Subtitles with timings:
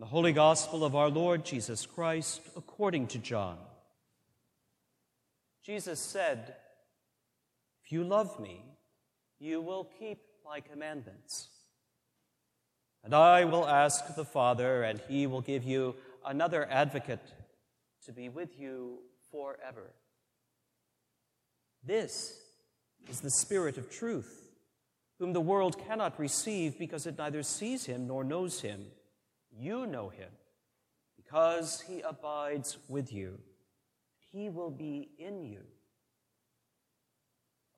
[0.00, 3.58] The Holy Gospel of our Lord Jesus Christ according to John.
[5.64, 6.56] Jesus said,
[7.84, 8.64] If you love me,
[9.38, 11.48] you will keep my commandments.
[13.04, 15.94] And I will ask the Father, and he will give you
[16.26, 17.32] another advocate
[18.04, 18.98] to be with you
[19.30, 19.92] forever.
[21.84, 22.36] This
[23.08, 24.50] is the Spirit of truth,
[25.20, 28.86] whom the world cannot receive because it neither sees him nor knows him.
[29.58, 30.30] You know him
[31.16, 33.38] because he abides with you.
[34.32, 35.60] He will be in you.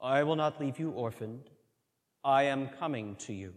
[0.01, 1.51] I will not leave you orphaned.
[2.25, 3.55] I am coming to you.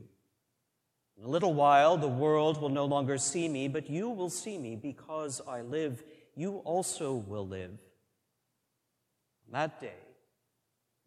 [1.17, 4.57] In a little while, the world will no longer see me, but you will see
[4.57, 6.04] me because I live.
[6.35, 7.77] You also will live.
[9.48, 9.99] On that day,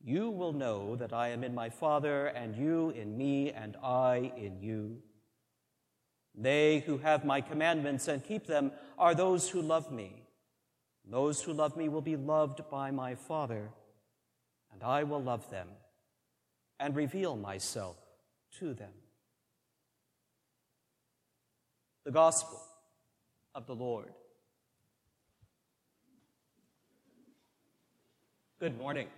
[0.05, 4.33] you will know that I am in my Father, and you in me, and I
[4.36, 4.98] in you.
[6.34, 10.22] They who have my commandments and keep them are those who love me.
[11.08, 13.70] Those who love me will be loved by my Father,
[14.72, 15.69] and I will love them
[16.78, 17.97] and reveal myself
[18.58, 18.92] to them.
[22.05, 22.60] The Gospel
[23.55, 24.12] of the Lord.
[28.58, 29.08] Good morning.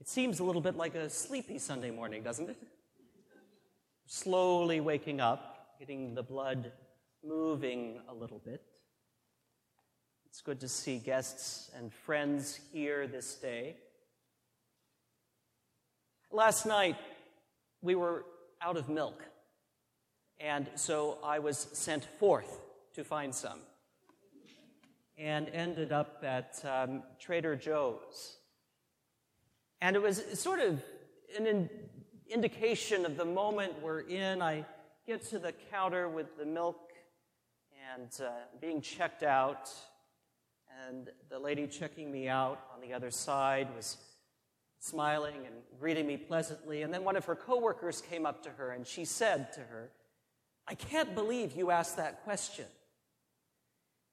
[0.00, 2.56] It seems a little bit like a sleepy Sunday morning, doesn't it?
[4.12, 6.72] Slowly waking up, getting the blood
[7.24, 8.60] moving a little bit.
[10.26, 13.76] It's good to see guests and friends here this day.
[16.32, 16.96] Last night,
[17.82, 18.24] we were
[18.60, 19.22] out of milk,
[20.40, 22.58] and so I was sent forth
[22.94, 23.60] to find some
[25.16, 28.38] and ended up at um, Trader Joe's.
[29.80, 30.82] And it was sort of
[31.38, 31.70] an
[32.30, 34.40] indication of the moment we're in.
[34.40, 34.64] I
[35.06, 36.92] get to the counter with the milk
[37.92, 39.70] and uh, being checked out,
[40.86, 43.96] and the lady checking me out on the other side was
[44.78, 46.82] smiling and greeting me pleasantly.
[46.82, 49.90] And then one of her coworkers came up to her and she said to her,
[50.66, 52.64] I can't believe you asked that question.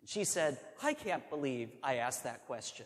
[0.01, 2.85] And she said, I can't believe I asked that question.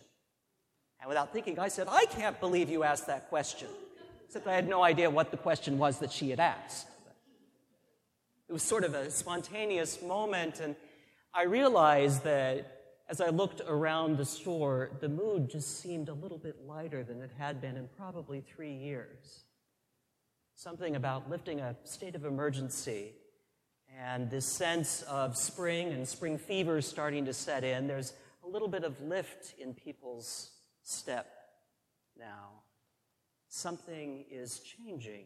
[0.99, 3.69] And without thinking, I said, I can't believe you asked that question.
[4.31, 6.87] Except I had no idea what the question was that she had asked.
[8.47, 10.77] It was sort of a spontaneous moment, and
[11.33, 16.37] I realized that as I looked around the store, the mood just seemed a little
[16.37, 19.43] bit lighter than it had been in probably three years.
[20.55, 23.11] Something about lifting a state of emergency
[23.99, 27.85] and this sense of spring and spring fever starting to set in.
[27.85, 28.13] There's
[28.45, 30.51] a little bit of lift in people's
[30.83, 31.27] step
[32.17, 32.61] now.
[33.53, 35.25] Something is changing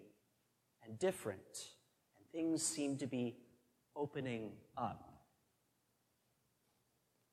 [0.84, 1.70] and different,
[2.18, 3.36] and things seem to be
[3.96, 5.14] opening up.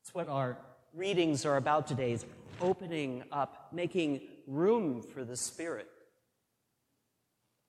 [0.03, 0.59] It's what our
[0.93, 2.27] readings are about today is
[2.61, 5.89] opening up, making room for the Spirit.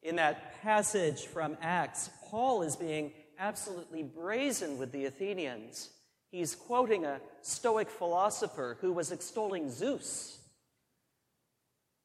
[0.02, 5.92] In that passage from Acts, Paul is being absolutely brazen with the Athenians.
[6.30, 10.40] He's quoting a Stoic philosopher who was extolling Zeus.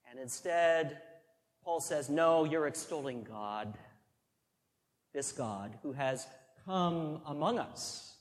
[0.09, 1.03] And instead,
[1.69, 3.77] Paul says, No, you're extolling God,
[5.13, 6.27] this God who has
[6.65, 8.15] come among us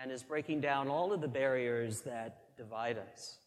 [0.00, 3.38] and is breaking down all of the barriers that divide us.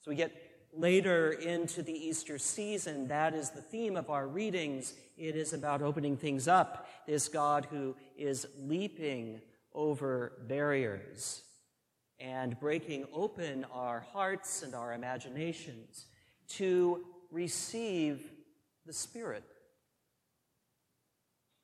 [0.00, 0.32] So we get
[0.72, 3.08] later into the Easter season.
[3.08, 4.94] That is the theme of our readings.
[5.18, 6.88] It is about opening things up.
[7.06, 9.42] This God who is leaping
[9.74, 11.42] over barriers
[12.18, 16.06] and breaking open our hearts and our imaginations
[16.48, 18.30] to receive
[18.86, 19.44] the Spirit.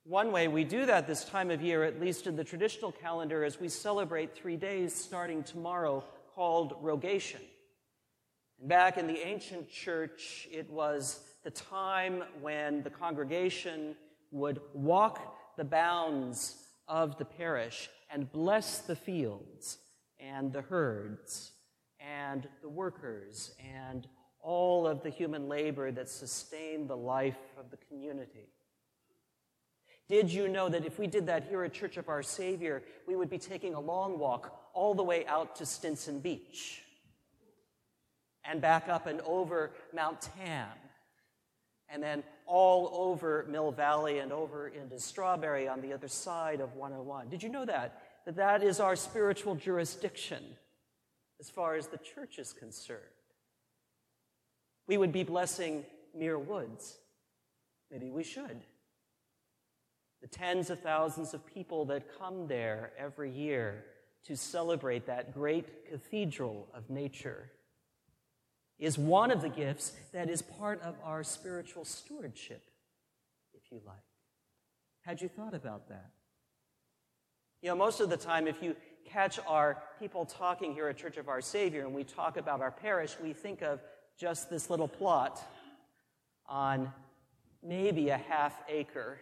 [0.07, 3.43] One way we do that this time of year, at least in the traditional calendar,
[3.43, 6.05] is we celebrate three days starting tomorrow
[6.35, 7.41] called Rogation.
[8.61, 13.97] And back in the ancient church, it was the time when the congregation
[14.31, 16.57] would walk the bounds
[16.87, 19.79] of the parish and bless the fields
[20.19, 21.53] and the herds
[21.99, 24.07] and the workers and
[24.45, 28.47] all of the human labor that sustained the life of the community.
[30.07, 33.17] Did you know that if we did that here at Church of Our Savior, we
[33.17, 36.83] would be taking a long walk all the way out to Stinson Beach
[38.45, 40.69] and back up and over Mount Tam
[41.89, 46.75] and then all over Mill Valley and over into Strawberry on the other side of
[46.75, 47.31] 101.
[47.31, 48.03] Did you know that?
[48.27, 50.43] That that is our spiritual jurisdiction
[51.41, 53.01] as far as the church is concerned.
[54.87, 55.85] We would be blessing
[56.15, 56.99] Muir Woods.
[57.91, 58.63] Maybe we should.
[60.21, 63.85] the tens of thousands of people that come there every year
[64.25, 67.51] to celebrate that great cathedral of nature
[68.79, 72.63] is one of the gifts that is part of our spiritual stewardship,
[73.53, 73.97] if you like.
[75.03, 76.11] Had you thought about that?
[77.61, 78.75] You know, most of the time, if you
[79.07, 82.71] catch our people talking here at Church of Our Savior and we talk about our
[82.71, 83.81] parish, we think of
[84.19, 85.43] just this little plot
[86.47, 86.93] on
[87.63, 89.19] maybe a half acre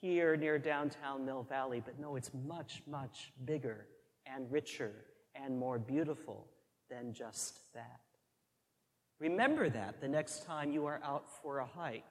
[0.00, 3.86] here near downtown Mill Valley, but no, it's much, much bigger
[4.26, 4.92] and richer
[5.34, 6.46] and more beautiful
[6.90, 8.00] than just that.
[9.18, 12.04] Remember that the next time you are out for a hike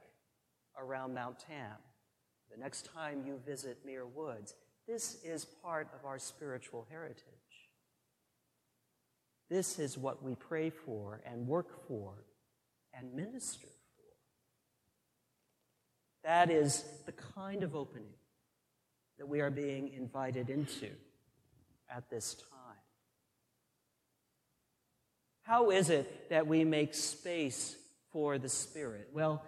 [0.80, 1.78] around Mount Tam,
[2.52, 4.56] the next time you visit Muir Woods.
[4.88, 7.24] This is part of our spiritual heritage.
[9.50, 12.14] This is what we pray for and work for
[12.94, 14.04] and minister for.
[16.24, 18.14] That is the kind of opening
[19.18, 20.90] that we are being invited into
[21.90, 22.52] at this time.
[25.44, 27.76] How is it that we make space
[28.12, 29.10] for the Spirit?
[29.14, 29.44] Well,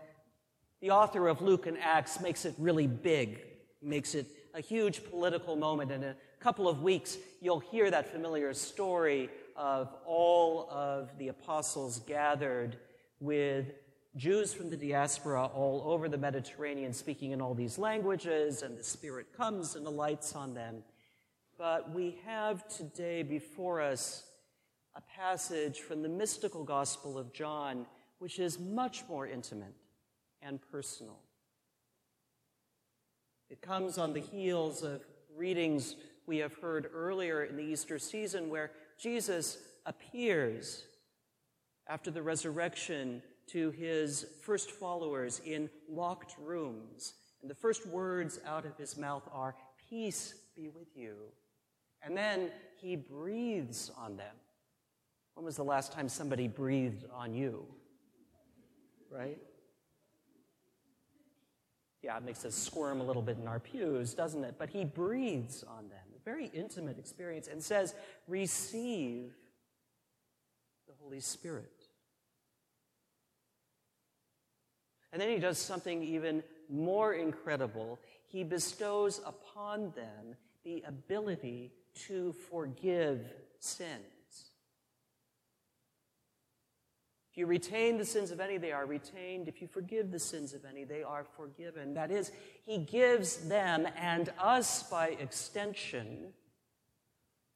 [0.79, 3.41] the author of Luke and Acts makes it really big,
[3.81, 5.91] makes it a huge political moment.
[5.91, 12.00] In a couple of weeks, you'll hear that familiar story of all of the apostles
[12.07, 12.77] gathered
[13.19, 13.74] with
[14.15, 18.83] Jews from the diaspora all over the Mediterranean speaking in all these languages, and the
[18.83, 20.83] Spirit comes and alights on them.
[21.57, 24.24] But we have today before us
[24.95, 27.86] a passage from the mystical Gospel of John,
[28.19, 29.74] which is much more intimate
[30.42, 31.19] and personal.
[33.50, 35.01] It comes on the heels of
[35.36, 35.95] readings
[36.25, 40.83] we have heard earlier in the Easter season where Jesus appears
[41.88, 47.13] after the resurrection to his first followers in locked rooms.
[47.41, 49.55] And the first words out of his mouth are,
[49.89, 51.15] Peace be with you.
[52.03, 54.35] And then he breathes on them.
[55.35, 57.65] When was the last time somebody breathed on you?
[59.09, 59.38] Right?
[62.01, 64.55] Yeah, it makes us squirm a little bit in our pews, doesn't it?
[64.57, 66.06] But he breathes on them.
[66.27, 67.95] Very intimate experience and says,
[68.27, 69.31] Receive
[70.85, 71.71] the Holy Spirit.
[75.13, 77.97] And then he does something even more incredible.
[78.25, 80.35] He bestows upon them
[80.65, 81.71] the ability
[82.07, 83.21] to forgive
[83.62, 84.00] sin.
[87.38, 89.48] If you retain the sins of any, they are retained.
[89.48, 91.94] If you forgive the sins of any, they are forgiven.
[91.94, 92.31] That is,
[92.66, 96.34] He gives them and us by extension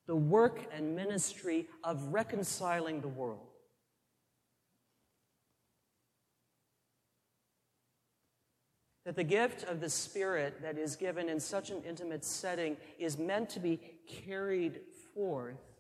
[0.06, 3.48] the work and ministry of reconciling the world.
[9.04, 13.18] That the gift of the Spirit that is given in such an intimate setting is
[13.18, 14.82] meant to be carried
[15.16, 15.71] forth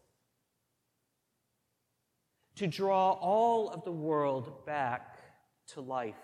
[2.55, 5.17] to draw all of the world back
[5.67, 6.15] to life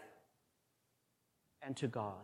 [1.61, 2.15] and to God.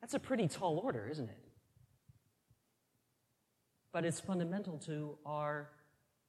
[0.00, 1.38] That's a pretty tall order, isn't it?
[3.92, 5.70] But it's fundamental to our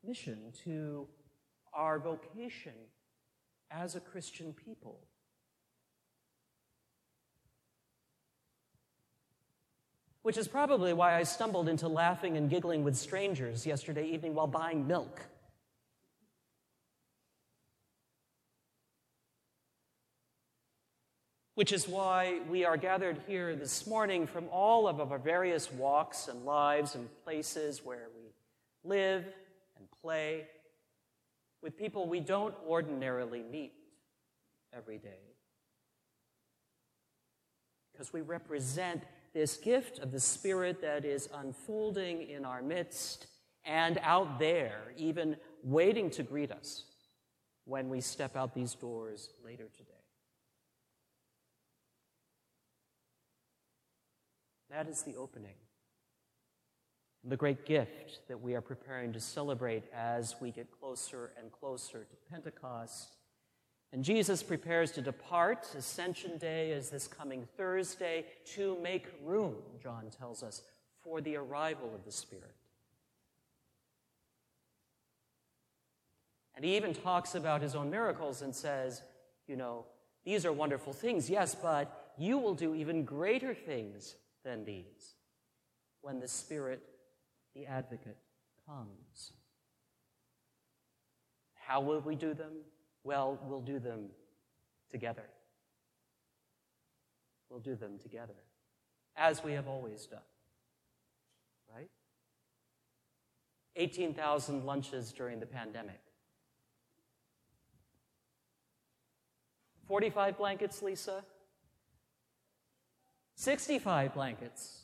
[0.04, 1.08] mission, to
[1.74, 2.74] our vocation
[3.70, 5.02] as a Christian people.
[10.28, 14.46] Which is probably why I stumbled into laughing and giggling with strangers yesterday evening while
[14.46, 15.22] buying milk.
[21.56, 26.28] Which is why we are gathered here this morning from all of our various walks
[26.28, 28.34] and lives and places where we
[28.84, 29.24] live
[29.78, 30.46] and play
[31.64, 33.72] with people we don't ordinarily meet
[34.76, 35.24] every day.
[37.94, 39.04] Because we represent
[39.38, 43.28] this gift of the Spirit that is unfolding in our midst
[43.66, 46.86] and out there, even waiting to greet us
[47.66, 49.92] when we step out these doors later today.
[54.72, 55.54] That is the opening.
[57.24, 62.06] The great gift that we are preparing to celebrate as we get closer and closer
[62.06, 63.17] to Pentecost
[63.94, 65.68] and Jesus prepares to depart.
[65.78, 68.26] Ascension Day is this coming Thursday
[68.56, 70.62] to make room, John tells us,
[71.04, 72.56] for the arrival of the Spirit.
[76.56, 79.04] And he even talks about his own miracles and says,
[79.48, 79.86] you know,
[80.26, 85.16] these are wonderful things, yes, but you will do even greater things than these
[86.02, 86.82] when the Spirit,
[87.56, 88.18] the advocate,
[88.66, 89.32] comes.
[91.54, 92.52] How will we do them?
[93.08, 94.10] Well, we'll do them
[94.92, 95.24] together.
[97.50, 98.34] We'll do them together,
[99.16, 100.20] as we have always done.
[101.74, 101.90] Right?
[103.78, 106.02] 18,000 lunches during the pandemic.
[109.88, 111.24] 45 blankets, Lisa?
[113.36, 114.82] 65 blankets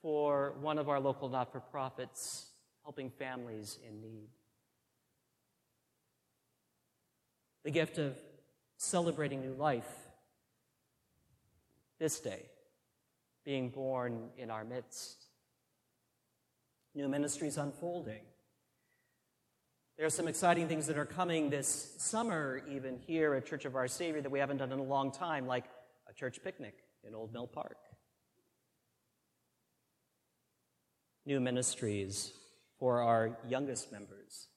[0.00, 2.46] for one of our local not for profits
[2.82, 4.26] helping families in need.
[7.64, 8.16] The gift of
[8.76, 9.88] celebrating new life
[12.00, 12.46] this day,
[13.44, 15.24] being born in our midst.
[16.94, 18.22] New ministries unfolding.
[19.96, 23.76] There are some exciting things that are coming this summer, even here at Church of
[23.76, 25.66] Our Savior, that we haven't done in a long time, like
[26.10, 26.74] a church picnic
[27.06, 27.76] in Old Mill Park.
[31.24, 32.32] New ministries
[32.80, 34.48] for our youngest members,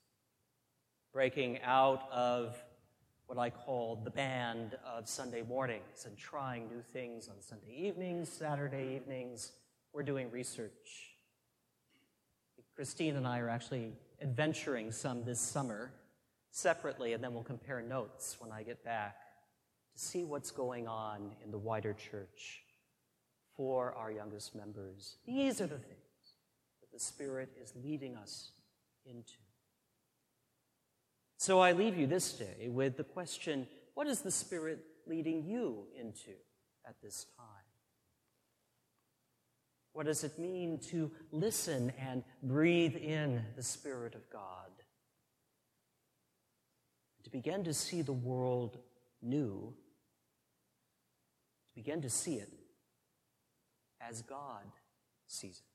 [1.14, 2.58] breaking out of
[3.27, 8.29] what I call the band of Sunday mornings and trying new things on Sunday evenings,
[8.29, 9.51] Saturday evenings.
[9.94, 11.15] We're doing research.
[12.75, 15.91] Christine and I are actually adventuring some this summer
[16.51, 19.15] separately, and then we'll compare notes when I get back
[19.94, 22.63] to see what's going on in the wider church
[23.55, 25.15] for our youngest members.
[25.25, 26.34] These are the things
[26.82, 28.51] that the Spirit is leading us
[29.05, 29.45] into.
[31.46, 35.86] So I leave you this day with the question what is the Spirit leading you
[35.96, 36.32] into
[36.88, 37.46] at this time?
[39.94, 44.72] What does it mean to listen and breathe in the Spirit of God?
[47.25, 48.80] To begin to see the world
[49.22, 49.72] new,
[51.68, 52.50] to begin to see it
[54.02, 54.64] as God
[55.28, 55.75] sees it.